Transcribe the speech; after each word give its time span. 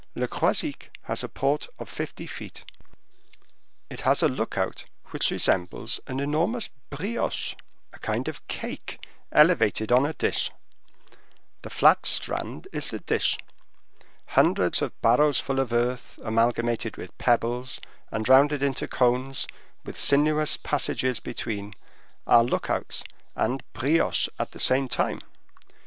Le 0.15 0.27
Croisic 0.27 0.89
has 1.03 1.23
a 1.23 1.29
port 1.29 1.67
of 1.77 1.87
fifty 1.87 2.25
feet; 2.25 2.65
it 3.87 4.01
has 4.01 4.23
a 4.23 4.27
look 4.27 4.57
out 4.57 4.85
which 5.11 5.29
resembles 5.29 5.99
an 6.07 6.19
enormous 6.19 6.69
brioche 6.89 7.55
(a 7.93 7.99
kind 7.99 8.27
of 8.27 8.47
cake) 8.47 9.05
elevated 9.31 9.91
on 9.91 10.07
a 10.07 10.13
dish. 10.15 10.49
The 11.61 11.69
flat 11.69 12.07
strand 12.07 12.67
is 12.73 12.89
the 12.89 13.01
dish. 13.01 13.37
Hundreds 14.29 14.81
of 14.81 14.99
barrowsful 15.03 15.59
of 15.59 15.71
earth 15.71 16.17
amalgamated 16.23 16.97
with 16.97 17.15
pebbles, 17.19 17.79
and 18.09 18.27
rounded 18.27 18.63
into 18.63 18.87
cones, 18.87 19.45
with 19.85 19.95
sinuous 19.99 20.57
passages 20.57 21.19
between, 21.19 21.75
are 22.25 22.43
look 22.43 22.71
outs 22.71 23.03
and 23.35 23.61
brioches 23.73 24.29
at 24.39 24.49
the 24.53 24.59
same 24.59 24.87
time. 24.87 25.21